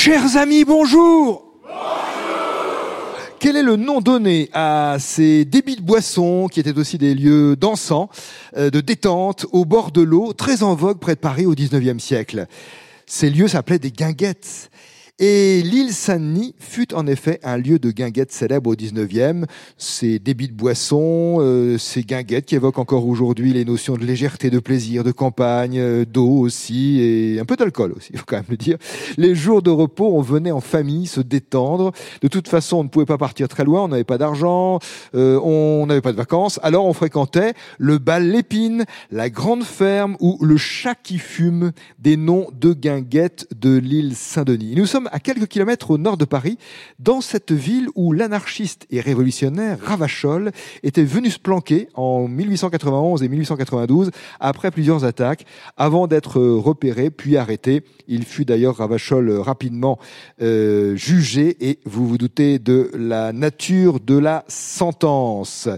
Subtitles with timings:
[0.00, 1.44] Chers amis, bonjour
[3.40, 7.56] quel est le nom donné à ces débits de boissons qui étaient aussi des lieux
[7.56, 8.08] dansants,
[8.56, 11.98] euh, de détente, au bord de l'eau, très en vogue près de Paris au 19e
[11.98, 12.46] siècle?
[13.06, 14.70] Ces lieux s'appelaient des guinguettes.
[15.20, 19.46] Et l'île Saint-Denis fut en effet un lieu de guinguettes célèbre au 19e.
[19.76, 24.48] Ces débits de boissons, euh, ces guinguettes qui évoquent encore aujourd'hui les notions de légèreté,
[24.48, 28.36] de plaisir, de campagne, euh, d'eau aussi, et un peu d'alcool aussi, il faut quand
[28.36, 28.78] même le dire.
[29.16, 31.90] Les jours de repos, on venait en famille se détendre.
[32.22, 34.78] De toute façon, on ne pouvait pas partir très loin, on n'avait pas d'argent,
[35.16, 40.16] euh, on n'avait pas de vacances, alors on fréquentait le bal Lépine, la grande ferme
[40.20, 44.74] ou le chat qui fume, des noms de guinguettes de l'île Saint-Denis.
[44.76, 46.58] Nous sommes à quelques kilomètres au nord de Paris,
[46.98, 53.28] dans cette ville où l'anarchiste et révolutionnaire Ravachol était venu se planquer en 1891 et
[53.28, 55.44] 1892 après plusieurs attaques,
[55.76, 57.82] avant d'être repéré puis arrêté.
[58.06, 59.98] Il fut d'ailleurs Ravachol rapidement
[60.40, 65.68] euh, jugé et vous vous doutez de la nature de la sentence.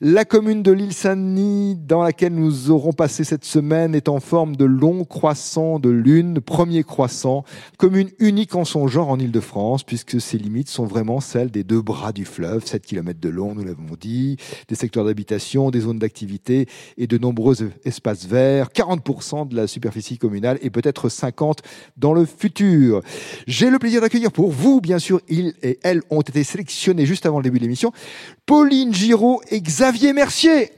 [0.00, 4.56] La commune de l'île Saint-Denis, dans laquelle nous aurons passé cette semaine, est en forme
[4.56, 7.44] de long croissant de lune, premier croissant,
[7.78, 11.80] commune unique en son genre en Ile-de-France, puisque ses limites sont vraiment celles des deux
[11.80, 14.36] bras du fleuve, 7 km de long, nous l'avons dit,
[14.66, 16.66] des secteurs d'habitation, des zones d'activité
[16.98, 21.58] et de nombreux espaces verts, 40% de la superficie communale et peut-être 50%
[21.98, 23.00] dans le futur.
[23.46, 27.26] J'ai le plaisir d'accueillir pour vous, bien sûr, ils et elles ont été sélectionnés juste
[27.26, 27.92] avant le début de l'émission,
[28.44, 30.72] Pauline Giraud et Xavier Mercier.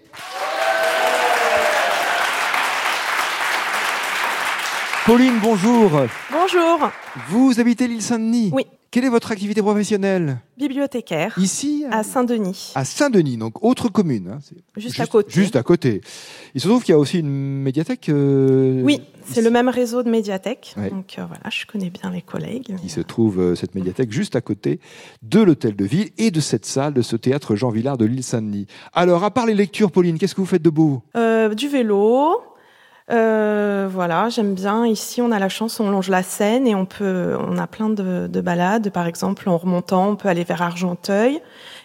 [5.07, 5.91] Pauline, bonjour.
[6.33, 6.91] Bonjour.
[7.29, 8.67] Vous habitez l'île Saint-Denis Oui.
[8.91, 10.39] Quelle est votre activité professionnelle?
[10.59, 11.35] Bibliothécaire.
[11.39, 11.85] Ici?
[11.91, 12.73] À Saint-Denis.
[12.75, 14.29] À Saint-Denis, donc autre commune.
[14.34, 14.39] hein,
[14.77, 15.31] Juste à côté.
[15.31, 16.01] Juste à côté.
[16.55, 17.29] Il se trouve qu'il y a aussi une
[17.62, 18.09] médiathèque.
[18.09, 20.75] euh, Oui, c'est le même réseau de médiathèques.
[20.79, 20.89] Ouais.
[20.91, 22.75] Donc euh, voilà, je connais bien les collègues.
[22.81, 24.81] qui se trouve, euh, cette médiathèque, juste à côté
[25.23, 28.23] de l'hôtel de ville et de cette salle, de ce théâtre Jean Villard de l'île
[28.25, 28.67] Saint-Denis.
[28.95, 31.03] Alors, à part les lectures, Pauline, qu'est-ce que vous faites de beau
[31.55, 32.41] du vélo.
[33.09, 34.87] Euh, voilà, j'aime bien.
[34.87, 37.89] Ici, on a la chance, on longe la Seine et on peut, on a plein
[37.89, 38.91] de, de balades.
[38.91, 41.41] Par exemple, en remontant, on peut aller vers Argenteuil.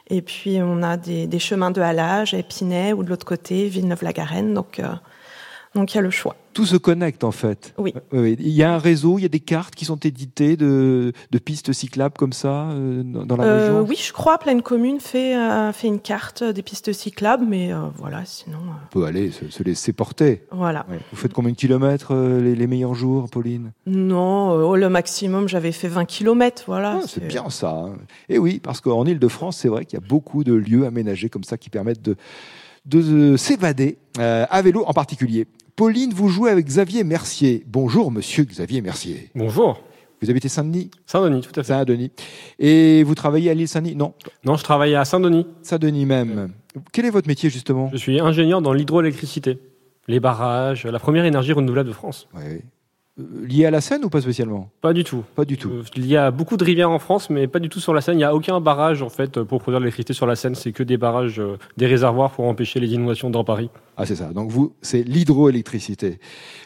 [0.09, 4.54] Et puis, on a des, des chemins de halage, Épinay ou de l'autre côté, Villeneuve-la-Garenne.
[4.54, 4.88] Donc, euh,
[5.76, 6.36] donc il y a le choix.
[6.54, 7.74] Tout se connecte, en fait.
[7.78, 7.94] Oui.
[8.12, 8.36] Oui.
[8.38, 11.38] Il y a un réseau, il y a des cartes qui sont éditées de, de
[11.40, 15.34] pistes cyclables comme ça, euh, dans la Euh, région oui, je crois, Pleine Commune fait,
[15.38, 19.32] euh, fait une carte des pistes cyclables, mais euh, voilà, sinon, euh, On peut aller
[19.32, 20.44] se, se laisser porter.
[20.52, 20.86] voilà.
[20.90, 21.00] Ouais.
[21.12, 23.72] Vous faites combien de kilomètres euh, les, les meilleurs jours, Pauline?
[23.86, 27.00] Non, euh, oh, le maximum, j'avais fait 20 km, voilà.
[27.02, 27.70] Ah, c'est bien ça.
[27.72, 27.94] hein.
[28.28, 31.46] Et oui, parce qu'en Ile-de-France, c'est vrai qu'il y a beaucoup de lieux aménagés comme
[31.46, 32.18] ça qui permettent de,
[32.86, 35.48] de s'évader, euh, à vélo en particulier.
[35.76, 37.64] Pauline, vous jouez avec Xavier Mercier.
[37.68, 39.30] Bonjour, monsieur Xavier Mercier.
[39.36, 39.82] Bonjour.
[40.22, 40.92] Vous habitez Saint-Denis?
[41.06, 41.70] Saint-Denis, tout à fait.
[41.74, 42.12] Saint-Denis.
[42.59, 43.96] Et vous travaillez à l'île Saint-Denis?
[43.96, 45.48] Non, Non, je travaille à Saint-Denis.
[45.64, 46.52] Saint-Denis même.
[46.92, 47.90] Quel est votre métier, justement?
[47.92, 49.59] Je suis ingénieur dans l'hydroélectricité.
[50.08, 52.28] Les barrages, la première énergie renouvelable de France.
[52.36, 52.42] Ouais.
[52.46, 52.59] Euh,
[53.18, 54.70] Lié à la Seine ou pas spécialement?
[54.80, 55.24] Pas du tout.
[55.36, 55.70] Pas du tout.
[55.70, 58.00] Euh, Il y a beaucoup de rivières en France, mais pas du tout sur la
[58.00, 58.16] Seine.
[58.16, 60.56] Il n'y a aucun barrage en fait pour produire de l'électricité sur la Seine.
[60.56, 63.70] C'est que des barrages, euh, des réservoirs pour empêcher les inondations dans Paris.
[63.98, 64.32] Ah, c'est ça.
[64.32, 66.20] Donc, vous, c'est l'hydroélectricité.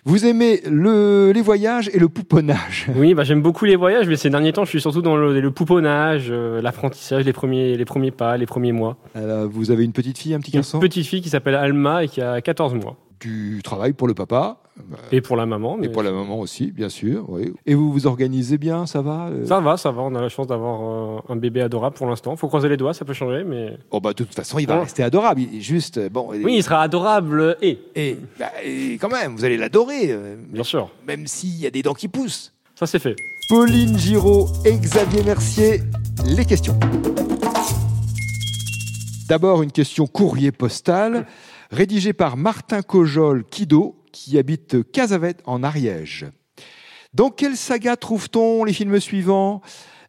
[0.05, 2.88] Vous aimez le, les voyages et le pouponnage.
[2.95, 5.41] Oui, bah, j'aime beaucoup les voyages, mais ces derniers temps, je suis surtout dans le,
[5.41, 8.97] le pouponnage, euh, l'apprentissage, les premiers, les premiers pas, les premiers mois.
[9.16, 10.79] Alors, vous avez une petite fille, un petit Une garçon?
[10.79, 12.95] petite fille qui s'appelle Alma et qui a 14 mois.
[13.19, 14.57] Du travail pour le papa
[15.11, 15.77] Et pour la maman.
[15.79, 17.25] Mais et pour la maman aussi, bien sûr.
[17.29, 17.53] Oui.
[17.65, 20.01] Et vous vous organisez bien, ça va euh Ça va, ça va.
[20.01, 22.35] On a la chance d'avoir euh, un bébé adorable pour l'instant.
[22.35, 23.77] Faut croiser les doigts, ça peut changer, mais.
[23.91, 24.81] Oh bah de toute façon, il va Ouais.
[24.81, 25.41] rester adorable.
[25.41, 26.27] Il juste euh, bon.
[26.31, 27.79] Oui, il sera adorable et.
[27.95, 30.15] Et, bah, et quand même, vous allez l'adorer,
[30.49, 32.51] Bien sûr, même s'il y a des dents qui poussent.
[32.75, 33.15] ça c'est fait.
[33.49, 35.81] Pauline Giraud et Xavier Mercier,
[36.25, 36.77] les questions.
[39.27, 41.25] D'abord, une question courrier postal,
[41.71, 46.27] rédigée par Martin Cojol Kido, qui habite Casavet en Ariège.
[47.13, 49.61] Dans quelle saga trouve-t-on les films suivants?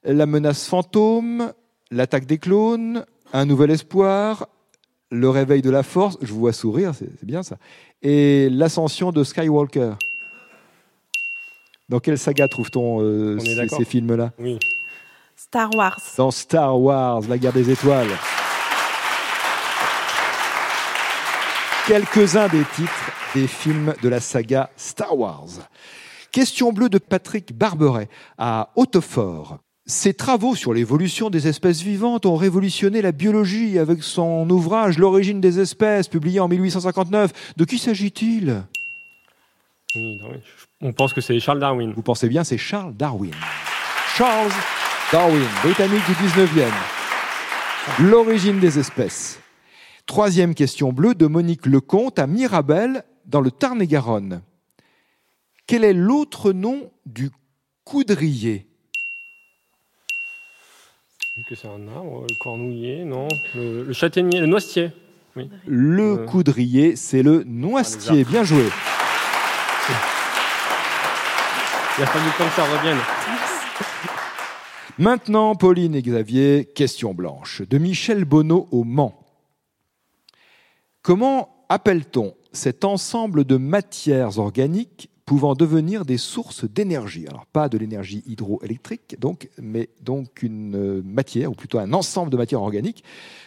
[0.05, 1.53] La menace fantôme,
[1.91, 4.49] L'attaque des clones, Un nouvel espoir,
[5.11, 7.57] Le réveil de la force, je vous vois sourire, c'est bien ça,
[8.03, 9.95] et L'ascension de Skywalker.
[11.89, 14.33] Dans quelle saga trouve-t-on euh, ces films-là?
[14.39, 14.59] Oui.
[15.37, 16.01] Star Wars.
[16.19, 18.09] Dans Star Wars, la guerre des étoiles.
[21.87, 25.69] Quelques-uns des titres des films de la saga Star Wars.
[26.33, 29.59] Question bleue de Patrick Barberet à Hautefort.
[29.87, 35.41] Ses travaux sur l'évolution des espèces vivantes ont révolutionné la biologie avec son ouvrage L'origine
[35.41, 37.55] des espèces, publié en 1859.
[37.57, 38.65] De qui s'agit-il?
[39.95, 40.19] Oui.
[40.81, 41.93] On pense que c'est Charles Darwin.
[41.95, 43.31] Vous pensez bien, c'est Charles Darwin.
[44.17, 44.51] Charles
[45.13, 46.67] Darwin, britannique du 19e.
[48.01, 49.39] L'origine des espèces.
[50.07, 54.43] Troisième question bleue de Monique Lecomte à Mirabel, dans le Tarn-et-Garonne.
[55.67, 57.31] Quel est l'autre nom du
[57.85, 58.69] coudrier?
[61.49, 64.91] Que c'est un arbre, le cornouiller, non, le, le châtaignier, le noisetier.
[65.37, 65.51] Oui.
[65.67, 66.25] Le Euh.
[66.25, 68.25] coudrier, c'est le noisetier.
[68.25, 68.65] Bien joué.
[71.99, 72.99] Il a fallu le temps que ça revienne.
[74.99, 77.61] Maintenant, Pauline et Xavier, question blanche.
[77.69, 79.26] De Michel Bonneau au Mans.
[81.07, 87.29] Comment appelle-t-on cet ensemble de matières organiques pouvant devenir des sources d'énergie?
[87.29, 92.33] Alors, pas de l'énergie hydroélectrique, donc, mais donc une euh, matière, ou plutôt un ensemble
[92.33, 93.05] de matières organiques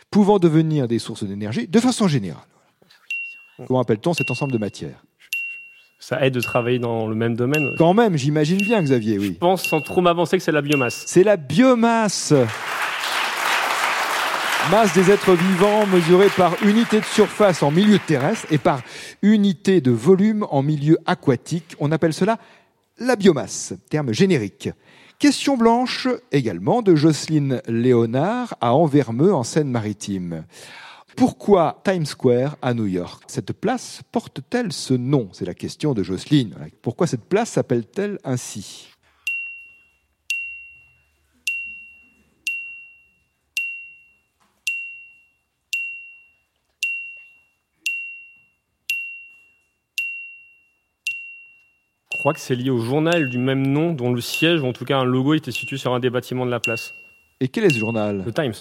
[0.09, 2.47] pouvant devenir des sources d'énergie de façon générale.
[3.67, 5.03] Comment appelle-t-on cet ensemble de matières?
[5.99, 7.71] Ça aide de travailler dans le même domaine?
[7.77, 9.33] Quand même, j'imagine bien, Xavier, oui.
[9.33, 11.03] Je pense sans trop m'avancer que c'est la biomasse.
[11.07, 12.33] C'est la biomasse.
[14.71, 18.81] Masse des êtres vivants mesurée par unité de surface en milieu terrestre et par
[19.23, 21.75] unité de volume en milieu aquatique.
[21.79, 22.37] On appelle cela
[22.99, 24.69] la biomasse, terme générique.
[25.17, 30.45] Question blanche également de Jocelyne Léonard à Anvermeux en Seine-Maritime.
[31.15, 33.23] Pourquoi Times Square à New York?
[33.25, 35.29] Cette place porte-t-elle ce nom?
[35.31, 36.53] C'est la question de Jocelyne.
[36.83, 38.88] Pourquoi cette place s'appelle-t-elle ainsi?
[52.19, 54.85] Crois que c'est lié au journal du même nom, dont le siège, ou en tout
[54.85, 56.93] cas un logo, était situé sur un des bâtiments de la place.
[57.39, 58.23] Et quel est ce journal?
[58.25, 58.53] Le Times.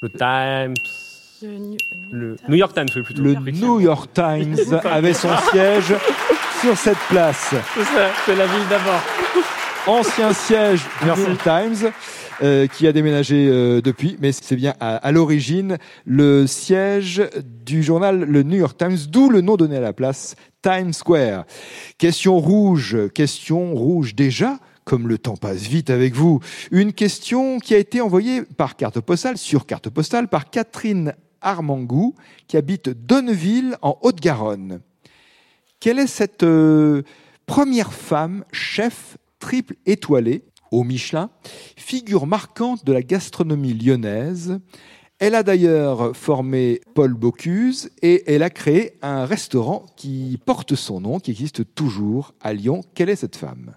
[0.00, 0.74] Le Times.
[1.42, 1.76] Le New-
[2.10, 3.22] Le New York Times, oui, plutôt.
[3.22, 5.94] Le New York Times avait son siège
[6.60, 7.54] sur cette place.
[7.74, 9.00] C'est ça, c'est la ville d'abord.
[9.86, 11.22] Ancien siège du Merci.
[11.22, 11.90] New York Times,
[12.42, 15.76] euh, qui a déménagé euh, depuis, mais c'est bien à, à l'origine
[16.06, 17.20] le siège
[17.64, 21.46] du journal le New York Times, d'où le nom donné à la place Times Square.
[21.98, 24.58] Question rouge, question rouge déjà.
[24.84, 26.40] Comme le temps passe vite avec vous,
[26.70, 32.14] une question qui a été envoyée par carte postale, sur carte postale, par Catherine Armangou,
[32.46, 34.80] qui habite Donneville, en Haute-Garonne.
[35.80, 37.02] Quelle est cette euh,
[37.46, 41.28] première femme chef triple étoilée au Michelin,
[41.76, 44.60] figure marquante de la gastronomie lyonnaise
[45.18, 51.00] Elle a d'ailleurs formé Paul Bocuse et elle a créé un restaurant qui porte son
[51.00, 52.82] nom, qui existe toujours à Lyon.
[52.94, 53.74] Quelle est cette femme?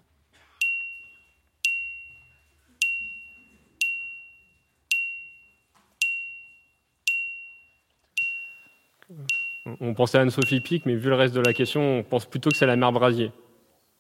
[9.82, 12.52] On pensait à Anne-Sophie Pic, mais vu le reste de la question, on pense plutôt
[12.52, 13.32] que c'est la mère Brasier.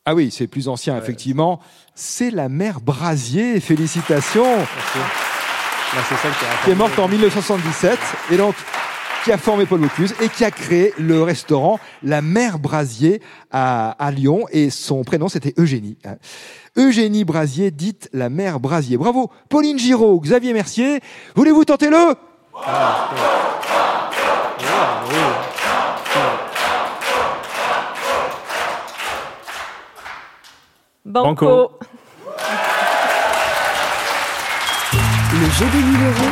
[0.05, 1.59] Ah oui, c'est plus ancien, effectivement.
[1.95, 3.59] C'est la mère Brasier.
[3.59, 4.57] Félicitations.
[4.57, 6.09] Merci.
[6.09, 6.31] C'est celle
[6.63, 7.97] qui, est morte en 1977
[8.31, 8.53] et donc
[9.23, 13.91] qui a formé Paul Bocuse et qui a créé le restaurant La Mère Brasier à,
[13.91, 15.97] à Lyon et son prénom c'était Eugénie.
[16.05, 16.17] hein.
[16.77, 18.97] Eugénie Brasier, dite La Mère Brasier.
[18.97, 19.31] Bravo.
[19.49, 20.99] Pauline Giraud, Xavier Mercier,
[21.35, 22.13] voulez-vous tenter le?
[22.63, 23.09] Ah,
[25.09, 25.54] oui.
[31.05, 31.45] Banco.
[31.45, 31.79] Banco.
[35.33, 36.31] Le jeu des numéros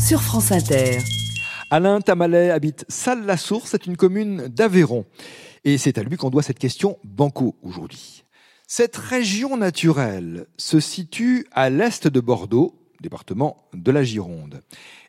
[0.00, 0.98] sur France Inter.
[1.70, 5.04] Alain Tamalet habite Salle-la-Source, c'est une commune d'Aveyron.
[5.62, 8.24] Et c'est à lui qu'on doit cette question banco aujourd'hui.
[8.66, 14.62] Cette région naturelle se situe à l'est de Bordeaux, département de la Gironde.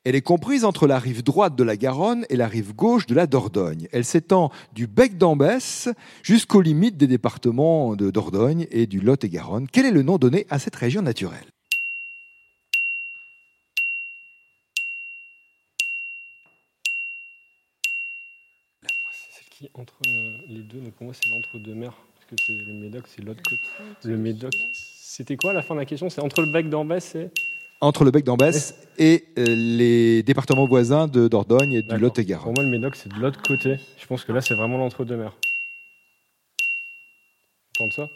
[0.03, 3.15] Elle est comprise entre la rive droite de la Garonne et la rive gauche de
[3.15, 3.88] la Dordogne.
[3.91, 5.89] Elle s'étend du bec d'Ambès
[6.24, 9.67] jusqu'aux limites des départements de Dordogne et du Lot-et-Garonne.
[9.70, 11.46] Quel est le nom donné à cette région naturelle?
[19.12, 22.53] C'est celle qui entre euh, les deux, donc pour moi c'est l'entre-deux-mer, parce que c'est
[22.53, 23.62] le Médoc, c'est l'autre côté.
[24.06, 26.10] Le Médoc, c'était quoi la fin de la question?
[26.10, 27.29] C'est entre le bec d'Ambès et.
[27.79, 31.96] Entre le bec d'Ambès et euh, les départements voisins de Dordogne et du.
[31.96, 32.53] Lot-et-Garonne.
[32.53, 33.77] Pour moi, le Médoc, c'est de l'autre côté.
[33.98, 35.34] Je pense que là, c'est vraiment l'entre-deux-mer.
[37.77, 38.10] Pense ça?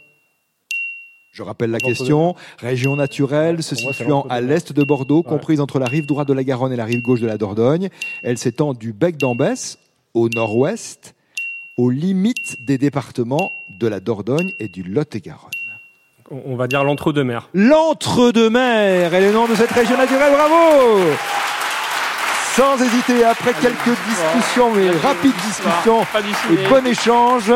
[1.32, 2.36] Je rappelle la question.
[2.58, 6.44] Région naturelle se situant à l'est de Bordeaux, comprise entre la rive droite de la
[6.44, 7.90] Garonne et la rive gauche de la Dordogne.
[8.24, 9.78] Elle s'étend du bec d'Ambès
[10.14, 11.16] au nord-ouest,
[11.78, 15.52] aux limites des départements de la Dordogne et du Lot-et-Garonne.
[16.32, 17.50] On va dire l'entre-deux-mer.
[17.54, 20.32] L'entre-deux-mer est le nom de cette région naturelle.
[20.32, 21.02] Bravo
[22.56, 26.06] Sans hésiter, après quelques discussions, mais rapides discussions
[26.54, 27.52] et bon échange,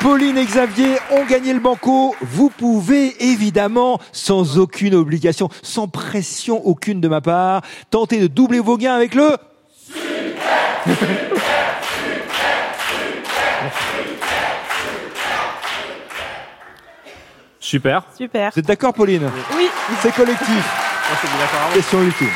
[0.00, 2.16] Pauline et Xavier ont gagné le banco.
[2.22, 8.60] Vous pouvez évidemment, sans aucune obligation, sans pression aucune de ma part, tenter de doubler
[8.60, 9.36] vos gains avec le...
[9.86, 11.34] Super.
[17.74, 18.50] Super.
[18.52, 19.66] Vous êtes d'accord Pauline Oui.
[20.00, 20.84] C'est collectif.
[21.74, 22.28] Question ultime.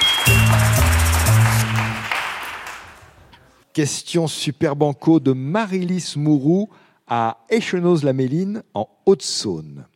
[3.72, 6.68] Question super banco de Marilys Mourou
[7.06, 9.86] à Échenoz-la-Méline en Haute-Saône.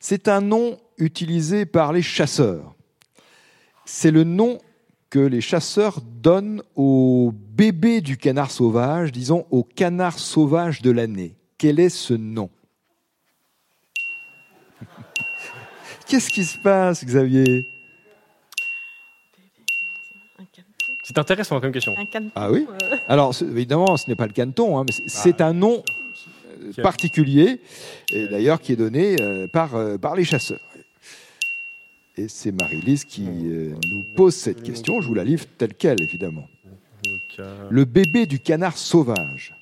[0.00, 2.74] C'est un nom utilisé par les chasseurs.
[3.84, 4.58] C'est le nom
[5.08, 11.36] que les chasseurs donnent au bébé du canard sauvage, disons au canard sauvage de l'année.
[11.58, 12.50] Quel est ce nom?
[16.10, 17.64] Qu'est-ce qui se passe, Xavier?
[21.04, 21.94] C'est intéressant comme question.
[21.96, 22.66] Un caneton, Ah oui?
[22.68, 25.82] euh, Alors, évidemment, ce n'est pas le canton, hein, mais c'est- c'est un nom
[26.62, 27.60] euh, particulier,
[28.12, 30.58] et d'ailleurs qui est donné euh, par, euh, par les chasseurs.
[32.16, 35.00] Et c'est Marie-Lise qui euh, nous pose cette question.
[35.00, 36.48] Je vous la livre telle qu'elle, évidemment.
[37.70, 39.54] Le bébé du canard sauvage.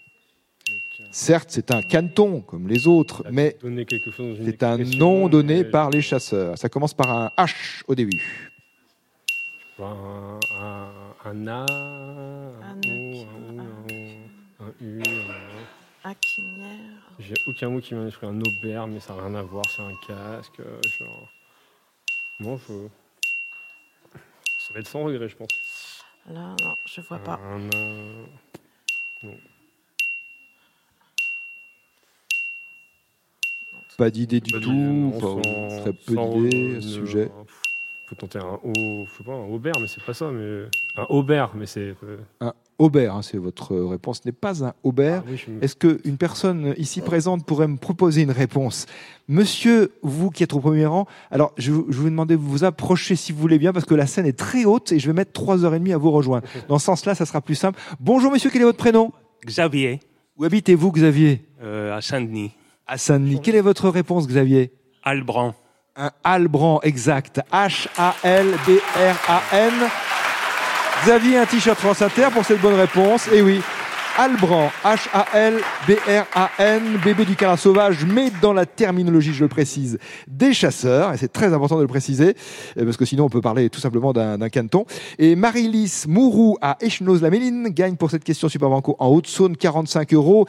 [1.10, 6.58] Certes, c'est un canton, comme les autres, mais c'est un nom donné par les chasseurs.
[6.58, 8.52] Ça commence par un H au début.
[9.80, 10.90] Un, un,
[11.24, 11.66] un A,
[12.62, 12.80] un,
[14.60, 15.02] O, U,
[16.04, 16.14] un U.
[17.18, 18.26] J'ai aucun mot qui vient à l'esprit.
[18.26, 19.64] Un aubert, mais ça n'a rien à voir.
[19.70, 20.60] C'est un casque.
[20.98, 21.28] Genre.
[24.58, 25.48] Ça va être sans regret, je pense.
[26.30, 27.40] Là, non, je vois pas.
[27.42, 28.24] Un, euh,
[33.97, 37.25] Pas d'idée du pas tout, non, pas- sans- très peu d'idées à ce sujet.
[37.26, 37.62] pff,
[38.07, 38.59] Faut tenter un
[39.25, 40.30] pas, un aubert, mais c'est pas ça.
[40.30, 40.64] Mais
[40.97, 41.95] un aubert, mais c'est.
[42.04, 45.25] euh, Un Aubert, hein, c'est votre réponse, ce n'est pas un Aubert.
[45.26, 48.87] ah oui, Est-ce qu'une personne ici présente pourrait me proposer une réponse?
[49.26, 52.40] Monsieur, vous qui êtes au premier rang, alors je, vous- je vais vous demander de
[52.40, 55.07] vous approcher si vous voulez bien, parce que la scène est très haute et je
[55.09, 56.47] vais mettre trois heures et demie à vous rejoindre.
[56.68, 57.78] Dans ce sens-là, ça sera plus simple.
[58.00, 59.12] Bonjour monsieur, quel est votre prénom?
[59.45, 59.99] Xavier,
[60.37, 61.42] Où habitez-vous Xavier?
[61.61, 62.52] Euh, à Saint-Denis.
[62.90, 63.42] À Saint-Denis.
[63.42, 64.73] Quelle est votre réponse Xavier?
[65.04, 65.54] Albran.
[65.95, 67.38] Un Albran, exact.
[67.52, 69.73] H-A-L-B-R-A-N.
[71.04, 73.28] Xavier, un t-shirt France Inter pour cette bonne réponse.
[73.28, 73.61] Et oui,
[74.18, 79.96] Albran, H-A-L-B-R-A-N, bébé du canard sauvage, mais dans la terminologie, je le précise,
[80.26, 82.34] des chasseurs, et c'est très important de le préciser,
[82.76, 84.87] euh, parce que sinon on peut parler tout simplement d'un canton.
[85.20, 90.46] Et Marie-Lys Mourou à Echenoz-la-Méline gagne pour cette question Super Banco en Haute-Saône 45 euros.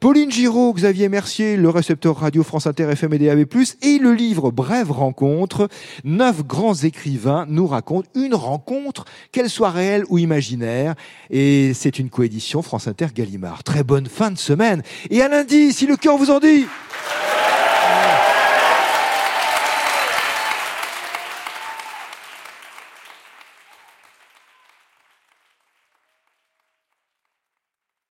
[0.00, 3.44] Pauline Giraud, Xavier Mercier, le récepteur radio France Inter FM et DAB+,
[3.82, 5.68] et le livre Brève rencontre.
[6.04, 10.94] Neuf grands écrivains nous racontent une rencontre, qu'elle soit réelle ou imaginaire.
[11.28, 13.64] Et c'est une coédition France Inter Gallimard.
[13.64, 14.82] Très bonne fin de semaine.
[15.10, 16.66] Et à lundi, si le cœur vous en dit.